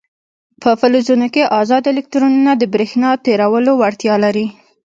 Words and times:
په 0.61 0.69
فلزونو 0.79 1.27
کې 1.33 1.51
ازاد 1.61 1.83
الکترونونه 1.93 2.51
د 2.57 2.63
برېښنا 2.73 3.09
تیرولو 3.25 3.71
وړتیا 3.81 4.15
لري. 4.25 4.45